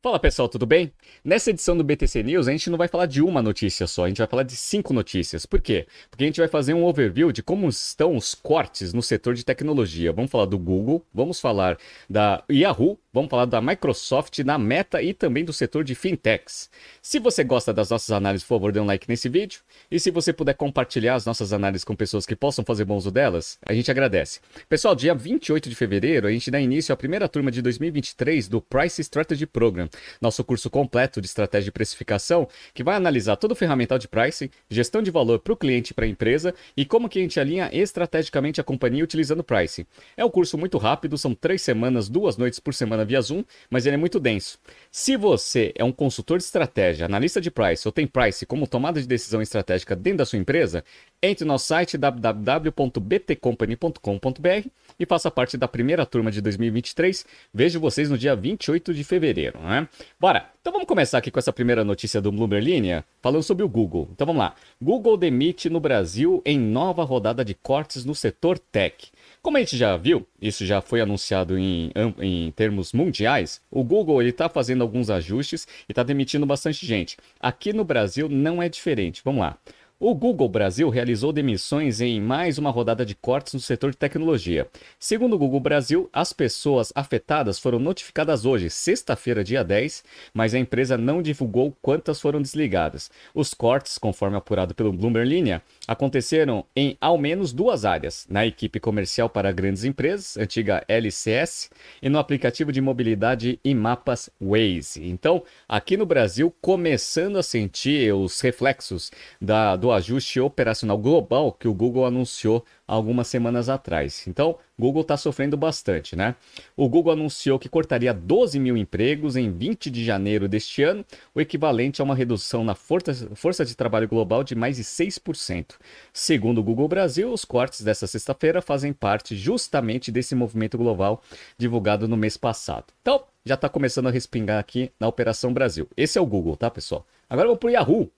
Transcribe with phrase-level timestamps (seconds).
[0.00, 0.92] Fala pessoal, tudo bem?
[1.24, 4.08] Nessa edição do BTC News a gente não vai falar de uma notícia só, a
[4.08, 5.44] gente vai falar de cinco notícias.
[5.44, 5.88] Por quê?
[6.08, 9.44] Porque a gente vai fazer um overview de como estão os cortes no setor de
[9.44, 10.12] tecnologia.
[10.12, 11.76] Vamos falar do Google, vamos falar
[12.08, 16.70] da Yahoo, vamos falar da Microsoft, da Meta e também do setor de fintechs.
[17.02, 19.60] Se você gosta das nossas análises, por favor, dê um like nesse vídeo.
[19.90, 23.10] E se você puder compartilhar as nossas análises com pessoas que possam fazer bom uso
[23.10, 24.40] delas, a gente agradece.
[24.68, 28.60] Pessoal, dia 28 de fevereiro a gente dá início à primeira turma de 2023 do
[28.60, 29.88] Price Strategy Program
[30.20, 34.50] nosso curso completo de estratégia de precificação, que vai analisar todo o ferramental de pricing,
[34.68, 37.38] gestão de valor para o cliente e para a empresa e como que a gente
[37.40, 39.86] alinha estrategicamente a companhia utilizando pricing.
[40.16, 43.86] É um curso muito rápido, são três semanas, duas noites por semana via Zoom, mas
[43.86, 44.56] ele é muito denso.
[44.90, 49.00] Se você é um consultor de estratégia, analista de price ou tem price como tomada
[49.00, 50.84] de decisão estratégica dentro da sua empresa,
[51.20, 54.68] entre no nosso site www.btcompany.com.br
[54.98, 57.26] e faça parte da primeira turma de 2023.
[57.52, 59.88] Vejo vocês no dia 28 de fevereiro, né?
[60.20, 60.50] Bora!
[60.60, 64.08] Então vamos começar aqui com essa primeira notícia do Bloomberg Linha, falando sobre o Google.
[64.12, 64.54] Então vamos lá.
[64.80, 69.10] Google demite no Brasil em nova rodada de cortes no setor tech.
[69.42, 74.22] Como a gente já viu, isso já foi anunciado em, em termos mundiais, o Google
[74.22, 77.16] está fazendo alguns ajustes e está demitindo bastante gente.
[77.40, 79.22] Aqui no Brasil não é diferente.
[79.24, 79.56] Vamos lá.
[80.00, 84.68] O Google Brasil realizou demissões em mais uma rodada de cortes no setor de tecnologia.
[84.96, 90.58] Segundo o Google Brasil, as pessoas afetadas foram notificadas hoje, sexta-feira, dia 10, mas a
[90.60, 93.10] empresa não divulgou quantas foram desligadas.
[93.34, 98.78] Os cortes, conforme apurado pelo Bloomberg Linha, aconteceram em ao menos duas áreas: na equipe
[98.78, 105.04] comercial para grandes empresas, antiga LCS, e no aplicativo de mobilidade e mapas Waze.
[105.08, 111.50] Então, aqui no Brasil, começando a sentir os reflexos da, do do ajuste operacional global
[111.50, 114.26] que o Google anunciou algumas semanas atrás.
[114.26, 116.34] Então, Google está sofrendo bastante, né?
[116.76, 121.40] O Google anunciou que cortaria 12 mil empregos em 20 de janeiro deste ano, o
[121.40, 125.76] equivalente a uma redução na força, força de trabalho global de mais de 6%.
[126.12, 131.22] Segundo o Google Brasil, os cortes dessa sexta-feira fazem parte justamente desse movimento global
[131.56, 132.92] divulgado no mês passado.
[133.00, 135.88] Então, já está começando a respingar aqui na Operação Brasil.
[135.96, 137.06] Esse é o Google, tá, pessoal?
[137.30, 138.12] Agora vamos para o Yahoo.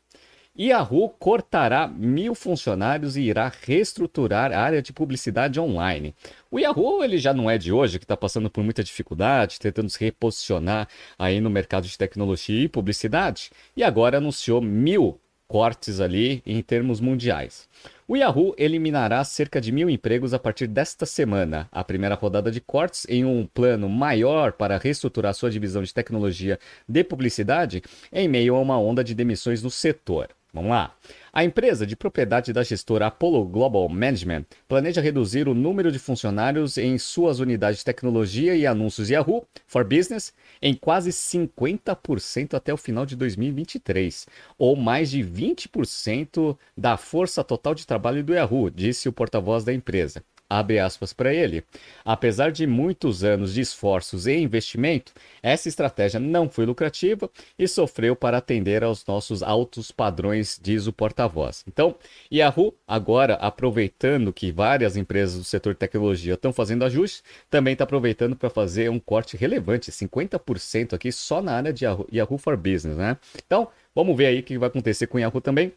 [0.62, 6.14] Yahoo cortará mil funcionários e irá reestruturar a área de publicidade online.
[6.50, 9.88] O Yahoo ele já não é de hoje, que está passando por muita dificuldade, tentando
[9.88, 10.86] se reposicionar
[11.18, 15.18] aí no mercado de tecnologia e publicidade, e agora anunciou mil
[15.48, 17.66] cortes ali em termos mundiais.
[18.06, 21.70] O Yahoo eliminará cerca de mil empregos a partir desta semana.
[21.72, 26.58] A primeira rodada de cortes em um plano maior para reestruturar sua divisão de tecnologia
[26.86, 27.82] de publicidade
[28.12, 30.28] em meio a uma onda de demissões no setor.
[30.52, 30.96] Vamos lá.
[31.32, 36.76] A empresa de propriedade da gestora Apollo Global Management planeja reduzir o número de funcionários
[36.76, 42.76] em suas unidades de tecnologia e anúncios Yahoo for Business em quase 50% até o
[42.76, 44.26] final de 2023,
[44.58, 49.72] ou mais de 20% da força total de trabalho do Yahoo, disse o porta-voz da
[49.72, 51.62] empresa abre aspas para ele.
[52.04, 58.16] Apesar de muitos anos de esforços e investimento, essa estratégia não foi lucrativa e sofreu
[58.16, 61.64] para atender aos nossos altos padrões, diz o porta-voz.
[61.68, 61.94] Então,
[62.32, 67.84] Yahoo, agora aproveitando que várias empresas do setor de tecnologia estão fazendo ajustes, também está
[67.84, 72.56] aproveitando para fazer um corte relevante, 50% aqui só na área de Yahoo, Yahoo for
[72.56, 73.16] Business, né?
[73.46, 75.72] Então, vamos ver aí o que vai acontecer com o Yahoo também,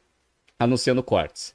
[0.58, 1.54] anunciando cortes.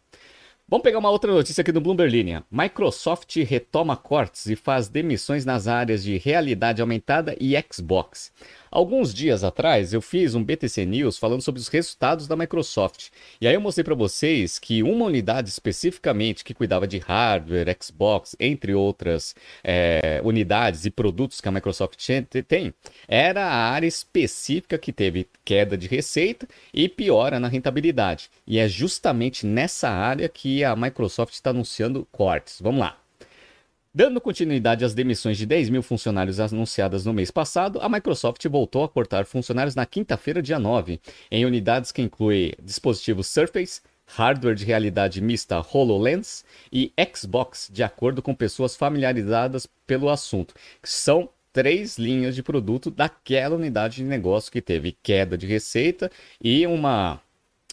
[0.70, 2.44] Vamos pegar uma outra notícia aqui do Bloomberg Linha.
[2.50, 8.30] Microsoft retoma cortes e faz demissões nas áreas de realidade aumentada e Xbox.
[8.70, 13.08] Alguns dias atrás eu fiz um BTC News falando sobre os resultados da Microsoft.
[13.40, 18.36] E aí eu mostrei para vocês que uma unidade especificamente que cuidava de hardware, Xbox,
[18.38, 19.34] entre outras
[19.64, 21.98] é, unidades e produtos que a Microsoft
[22.46, 22.74] tem,
[23.06, 28.30] era a área específica que teve queda de receita e piora na rentabilidade.
[28.46, 32.60] E é justamente nessa área que a Microsoft está anunciando cortes.
[32.60, 33.07] Vamos lá.
[33.94, 38.84] Dando continuidade às demissões de 10 mil funcionários anunciadas no mês passado, a Microsoft voltou
[38.84, 41.00] a cortar funcionários na quinta-feira, dia 9,
[41.30, 48.20] em unidades que incluem dispositivos Surface, hardware de realidade mista HoloLens e Xbox, de acordo
[48.20, 54.52] com pessoas familiarizadas pelo assunto, que são três linhas de produto daquela unidade de negócio
[54.52, 56.10] que teve queda de receita
[56.42, 57.20] e uma,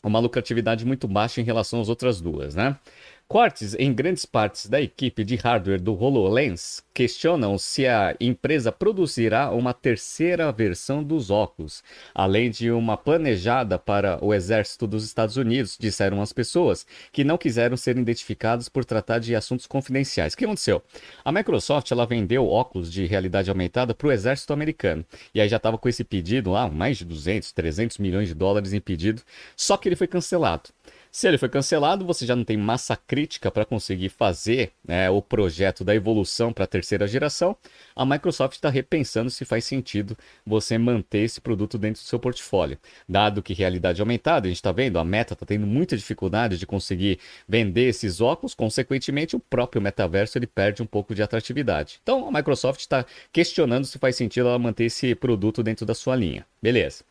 [0.02, 2.78] uma lucratividade muito baixa em relação às outras duas, né?
[3.28, 9.50] Cortes em grandes partes da equipe de hardware do HoloLens questionam se a empresa produzirá
[9.50, 11.84] uma terceira versão dos óculos,
[12.14, 17.36] além de uma planejada para o exército dos Estados Unidos, disseram as pessoas, que não
[17.36, 20.34] quiseram ser identificadas por tratar de assuntos confidenciais.
[20.34, 20.84] O que aconteceu?
[21.26, 25.04] A Microsoft ela vendeu óculos de realidade aumentada para o exército americano.
[25.34, 28.72] E aí já estava com esse pedido lá, mais de 200, 300 milhões de dólares
[28.72, 29.24] em pedido,
[29.58, 30.70] só que ele foi cancelado.
[31.16, 35.22] Se ele foi cancelado, você já não tem massa crítica para conseguir fazer né, o
[35.22, 37.56] projeto da evolução para a terceira geração.
[37.96, 42.78] A Microsoft está repensando se faz sentido você manter esse produto dentro do seu portfólio.
[43.08, 46.66] Dado que realidade aumentada, a gente está vendo, a Meta está tendo muita dificuldade de
[46.68, 52.02] conseguir vender esses óculos, consequentemente, o próprio metaverso ele perde um pouco de atratividade.
[52.04, 56.14] Então, a Microsoft está questionando se faz sentido ela manter esse produto dentro da sua
[56.14, 56.46] linha.
[56.62, 57.06] Beleza.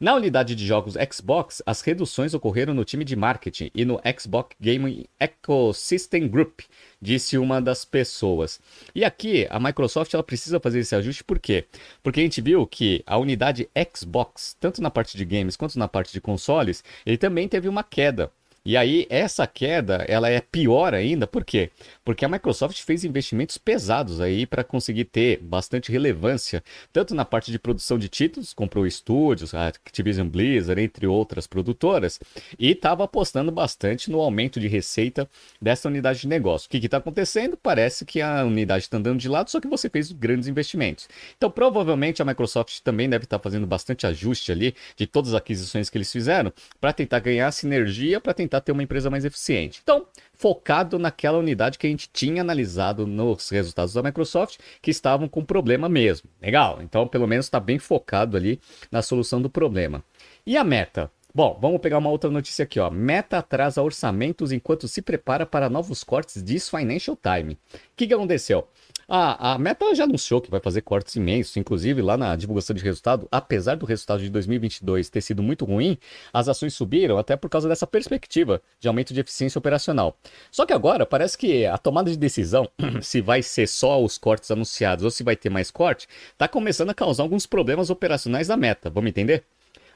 [0.00, 4.54] Na unidade de jogos Xbox, as reduções ocorreram no time de marketing e no Xbox
[4.60, 6.60] Gaming Ecosystem Group,
[7.02, 8.60] disse uma das pessoas.
[8.94, 11.64] E aqui a Microsoft ela precisa fazer esse ajuste por quê?
[12.00, 15.88] Porque a gente viu que a unidade Xbox, tanto na parte de games quanto na
[15.88, 18.30] parte de consoles, ele também teve uma queda.
[18.68, 21.70] E aí, essa queda, ela é pior ainda, por quê?
[22.04, 26.62] Porque a Microsoft fez investimentos pesados aí para conseguir ter bastante relevância,
[26.92, 32.20] tanto na parte de produção de títulos, comprou estúdios, a Activision Blizzard, entre outras produtoras,
[32.58, 35.26] e estava apostando bastante no aumento de receita
[35.58, 36.66] dessa unidade de negócio.
[36.66, 37.56] O que está acontecendo?
[37.56, 41.08] Parece que a unidade está andando de lado, só que você fez grandes investimentos.
[41.38, 45.36] Então, provavelmente a Microsoft também deve estar tá fazendo bastante ajuste ali de todas as
[45.36, 49.24] aquisições que eles fizeram para tentar ganhar sinergia, para tentar tentar ter uma empresa mais
[49.24, 49.80] eficiente.
[49.82, 55.28] Então, focado naquela unidade que a gente tinha analisado nos resultados da Microsoft, que estavam
[55.28, 56.28] com problema mesmo.
[56.40, 58.60] Legal, então pelo menos está bem focado ali
[58.90, 60.02] na solução do problema.
[60.46, 61.10] E a meta?
[61.34, 62.90] Bom, vamos pegar uma outra notícia aqui, ó.
[62.90, 67.54] Meta atrasa orçamentos enquanto se prepara para novos cortes, diz Financial Times.
[67.54, 68.66] O que, que aconteceu?
[69.10, 72.84] A, a Meta já anunciou que vai fazer cortes imensos, inclusive lá na divulgação de
[72.84, 75.96] resultado, apesar do resultado de 2022 ter sido muito ruim,
[76.30, 80.14] as ações subiram até por causa dessa perspectiva de aumento de eficiência operacional.
[80.50, 82.68] Só que agora parece que a tomada de decisão,
[83.00, 86.90] se vai ser só os cortes anunciados ou se vai ter mais corte, está começando
[86.90, 88.90] a causar alguns problemas operacionais da Meta.
[88.90, 89.42] Vamos entender?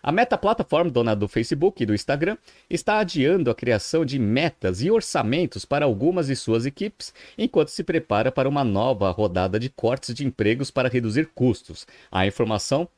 [0.03, 2.37] A Meta Platform, dona do Facebook e do Instagram,
[2.69, 7.85] está adiando a criação de metas e orçamentos para algumas de suas equipes, enquanto se
[7.85, 11.87] prepara para uma nova rodada de cortes de empregos para reduzir custos.
[12.11, 12.89] A informação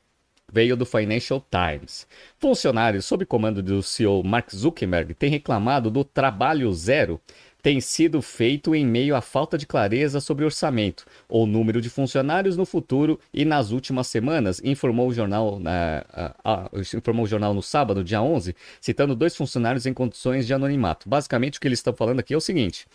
[0.50, 2.06] veio do Financial Times.
[2.38, 7.20] Funcionários sob comando do CEO Mark Zuckerberg têm reclamado do trabalho zero
[7.64, 12.58] tem sido feito em meio à falta de clareza sobre orçamento ou número de funcionários
[12.58, 17.54] no futuro e nas últimas semanas, informou o jornal, uh, uh, uh, informou o jornal
[17.54, 21.08] no sábado, dia 11, citando dois funcionários em condições de anonimato.
[21.08, 22.86] Basicamente, o que eles estão falando aqui é o seguinte: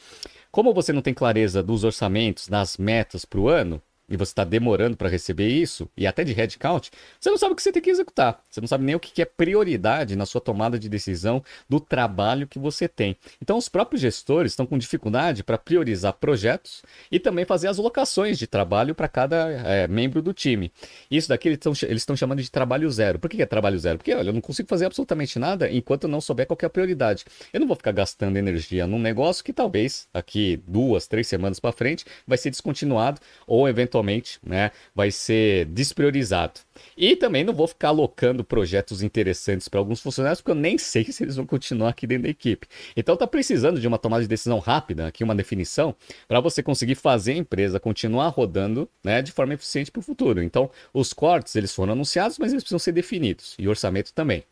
[0.51, 4.44] como você não tem clareza dos orçamentos, das metas para o ano, e você está
[4.44, 6.90] demorando para receber isso, e até de headcount,
[7.20, 8.42] você não sabe o que você tem que executar.
[8.50, 12.48] Você não sabe nem o que é prioridade na sua tomada de decisão do trabalho
[12.48, 13.16] que você tem.
[13.42, 18.38] Então, os próprios gestores estão com dificuldade para priorizar projetos e também fazer as locações
[18.38, 20.72] de trabalho para cada é, membro do time.
[21.10, 23.20] Isso daqui eles estão chamando de trabalho zero.
[23.20, 23.98] Por que é trabalho zero?
[23.98, 26.70] Porque, olha, eu não consigo fazer absolutamente nada enquanto eu não souber qual é a
[26.70, 27.26] prioridade.
[27.54, 31.72] Eu não vou ficar gastando energia num negócio que talvez aqui duas, três semanas para
[31.72, 36.62] frente vai ser descontinuado ou eventualmente eventualmente né, vai ser despriorizado.
[36.98, 41.12] E também não vou ficar alocando projetos interessantes para alguns funcionários, porque eu nem sei
[41.12, 42.68] se eles vão continuar aqui dentro da equipe.
[42.96, 45.96] Então está precisando de uma tomada de decisão rápida, aqui uma definição,
[46.28, 50.42] para você conseguir fazer a empresa continuar rodando né, de forma eficiente para o futuro.
[50.42, 54.44] Então, os cortes eles foram anunciados, mas eles precisam ser definidos, e orçamento também.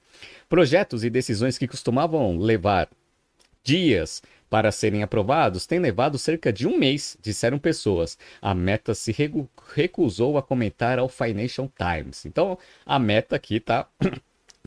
[0.49, 2.89] Projetos e decisões que costumavam levar
[3.63, 8.17] dias para serem aprovados têm levado cerca de um mês, disseram pessoas.
[8.41, 9.15] A Meta se
[9.75, 12.25] recusou a comentar ao Financial Times.
[12.25, 13.87] Então, a Meta aqui está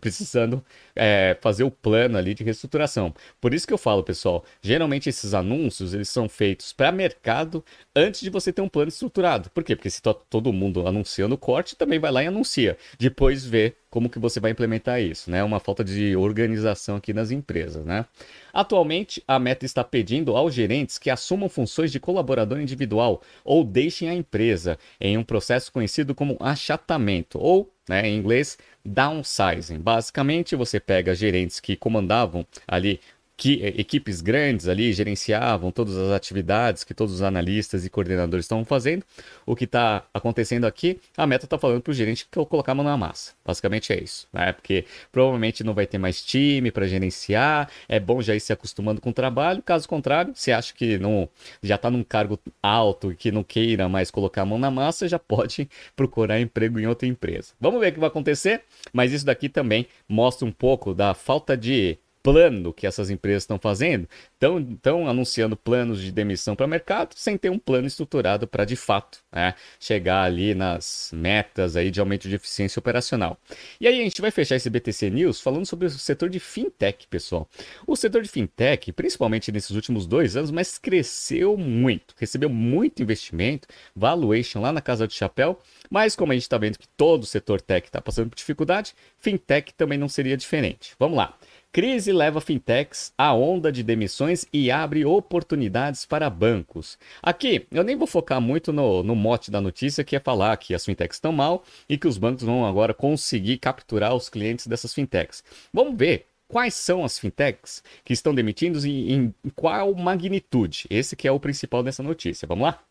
[0.01, 0.65] precisando
[0.97, 3.15] é, fazer o plano ali de reestruturação.
[3.41, 7.65] Por isso que eu falo, pessoal, geralmente esses anúncios eles são feitos para mercado
[7.95, 9.51] antes de você ter um plano estruturado.
[9.51, 9.77] Por quê?
[9.77, 12.77] Porque se tá todo mundo anunciando o corte, também vai lá e anuncia.
[12.99, 15.43] Depois vê como que você vai implementar isso, né?
[15.43, 18.07] Uma falta de organização aqui nas empresas, né?
[18.53, 24.09] Atualmente, a Meta está pedindo aos gerentes que assumam funções de colaborador individual ou deixem
[24.09, 29.79] a empresa em um processo conhecido como achatamento ou, né, em inglês, downsizing.
[29.81, 33.01] Basicamente, você pega gerentes que comandavam ali
[33.41, 38.45] que, eh, equipes grandes ali gerenciavam todas as atividades que todos os analistas e coordenadores
[38.45, 39.03] estavam fazendo.
[39.47, 42.73] O que está acontecendo aqui, a meta está falando para o gerente que eu colocar
[42.73, 43.33] a mão na massa.
[43.43, 44.53] Basicamente é isso, né?
[44.53, 49.01] Porque provavelmente não vai ter mais time para gerenciar, é bom já ir se acostumando
[49.01, 49.63] com o trabalho.
[49.63, 51.27] Caso contrário, se acha que não
[51.63, 55.09] já está num cargo alto e que não queira mais colocar a mão na massa,
[55.09, 55.67] já pode
[55.97, 57.55] procurar emprego em outra empresa.
[57.59, 61.57] Vamos ver o que vai acontecer, mas isso daqui também mostra um pouco da falta
[61.57, 67.15] de plano que essas empresas estão fazendo, estão anunciando planos de demissão para o mercado
[67.17, 72.01] sem ter um plano estruturado para de fato né, chegar ali nas metas aí de
[72.01, 73.39] aumento de eficiência operacional.
[73.81, 77.07] E aí a gente vai fechar esse BTC News falando sobre o setor de fintech,
[77.09, 77.49] pessoal.
[77.87, 83.69] O setor de fintech, principalmente nesses últimos dois anos, mas cresceu muito, recebeu muito investimento,
[83.95, 85.59] valuation lá na casa do chapéu,
[85.91, 88.95] mas como a gente está vendo que todo o setor tech está passando por dificuldade,
[89.19, 90.95] fintech também não seria diferente.
[90.99, 91.37] Vamos lá.
[91.73, 96.99] Crise leva fintechs à onda de demissões e abre oportunidades para bancos.
[97.23, 100.75] Aqui, eu nem vou focar muito no, no mote da notícia, que é falar que
[100.75, 104.93] as fintechs estão mal e que os bancos vão agora conseguir capturar os clientes dessas
[104.93, 105.45] fintechs.
[105.73, 110.89] Vamos ver quais são as fintechs que estão demitindo e em qual magnitude.
[110.91, 112.49] Esse que é o principal dessa notícia.
[112.49, 112.83] Vamos lá?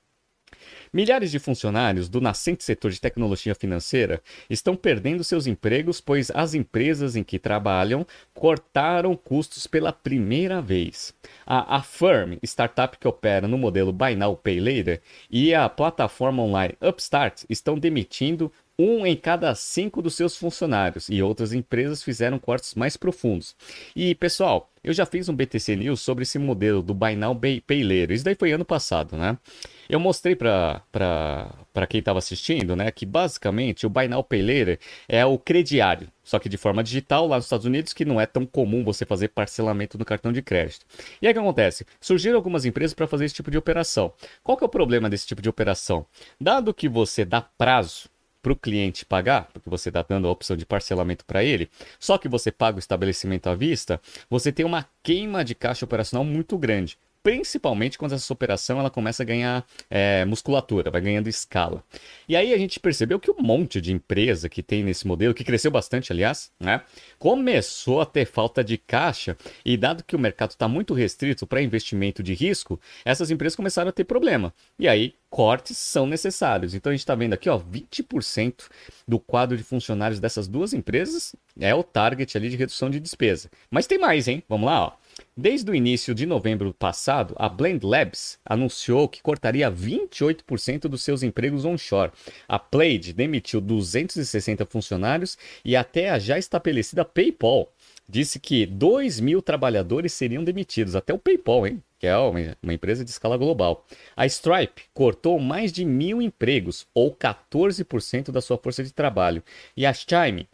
[0.92, 6.54] Milhares de funcionários do nascente setor de tecnologia financeira estão perdendo seus empregos, pois as
[6.54, 11.14] empresas em que trabalham cortaram custos pela primeira vez.
[11.46, 16.76] A Affirm, startup que opera no modelo Buy Now Pay Later, e a plataforma online
[16.82, 22.76] Upstart estão demitindo um em cada cinco dos seus funcionários e outras empresas fizeram cortes
[22.76, 23.54] mais profundos.
[23.94, 27.84] E pessoal, eu já fiz um BTC News sobre esse modelo do Buy Now Pay
[27.84, 28.12] Later.
[28.12, 29.38] Isso daí foi ano passado, né?
[29.88, 30.84] Eu mostrei para
[31.88, 36.38] quem estava assistindo, né, que basicamente o Buy Now Pay Later é o crediário, só
[36.38, 39.30] que de forma digital lá nos Estados Unidos, que não é tão comum você fazer
[39.30, 40.86] parcelamento no cartão de crédito.
[41.20, 41.86] E aí o que acontece?
[42.00, 44.14] Surgiram algumas empresas para fazer esse tipo de operação.
[44.44, 46.06] Qual que é o problema desse tipo de operação?
[46.40, 48.10] Dado que você dá prazo
[48.42, 51.70] para o cliente pagar, porque você está dando a opção de parcelamento para ele,
[52.00, 56.24] só que você paga o estabelecimento à vista, você tem uma queima de caixa operacional
[56.24, 61.84] muito grande principalmente quando essa operação ela começa a ganhar é, musculatura, vai ganhando escala.
[62.28, 65.44] E aí a gente percebeu que um monte de empresa que tem nesse modelo, que
[65.44, 66.82] cresceu bastante, aliás, né,
[67.18, 71.62] começou a ter falta de caixa e dado que o mercado está muito restrito para
[71.62, 74.54] investimento de risco, essas empresas começaram a ter problema.
[74.78, 76.74] E aí cortes são necessários.
[76.74, 78.70] Então a gente está vendo aqui, ó, 20%
[79.08, 83.50] do quadro de funcionários dessas duas empresas é o target ali de redução de despesa.
[83.70, 84.44] Mas tem mais, hein?
[84.48, 84.92] Vamos lá, ó.
[85.36, 91.24] Desde o início de novembro passado, a Blend Labs anunciou que cortaria 28% dos seus
[91.24, 92.12] empregos onshore.
[92.48, 97.72] A Plaid demitiu 260 funcionários e até a já estabelecida PayPal
[98.08, 100.96] disse que 2 mil trabalhadores seriam demitidos.
[100.96, 101.84] Até o PayPal, hein?
[102.00, 103.86] que é uma, empresa de escala global.
[104.16, 109.44] A Stripe cortou mais de mil empregos, ou 14% da sua força de trabalho.
[109.76, 110.48] E a Chime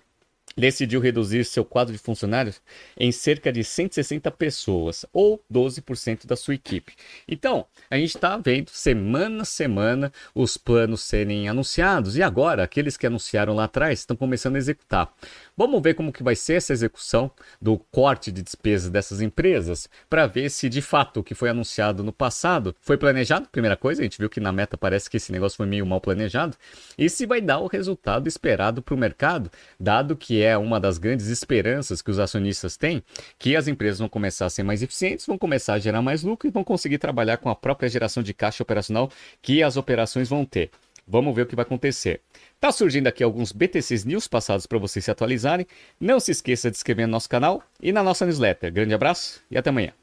[0.55, 2.61] decidiu reduzir seu quadro de funcionários
[2.97, 6.93] em cerca de 160 pessoas, ou 12% da sua equipe.
[7.27, 12.97] Então, a gente está vendo semana a semana os planos serem anunciados e agora aqueles
[12.97, 15.13] que anunciaram lá atrás estão começando a executar.
[15.57, 17.31] Vamos ver como que vai ser essa execução
[17.61, 22.03] do corte de despesas dessas empresas para ver se de fato o que foi anunciado
[22.03, 23.47] no passado foi planejado.
[23.49, 26.01] Primeira coisa, a gente viu que na meta parece que esse negócio foi meio mal
[26.01, 26.57] planejado
[26.97, 30.97] e se vai dar o resultado esperado para o mercado, dado que é uma das
[30.97, 33.03] grandes esperanças que os acionistas têm,
[33.37, 36.47] que as empresas vão começar a ser mais eficientes, vão começar a gerar mais lucro
[36.47, 39.09] e vão conseguir trabalhar com a própria geração de caixa operacional
[39.41, 40.71] que as operações vão ter.
[41.07, 42.21] Vamos ver o que vai acontecer.
[42.59, 45.67] Tá surgindo aqui alguns BTCs News passados para vocês se atualizarem.
[45.99, 48.73] Não se esqueça de inscrever no nosso canal e na nossa newsletter.
[48.73, 49.93] Grande abraço e até amanhã.